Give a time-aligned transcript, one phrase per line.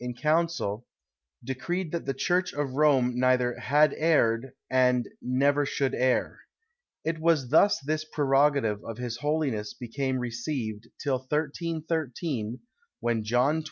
[0.01, 0.85] in council,
[1.43, 6.39] decreed that the church of Rome neither had erred, and never should err.
[7.05, 12.61] It was thus this prerogative of his holiness became received, till 1313,
[12.99, 13.59] when John XXII.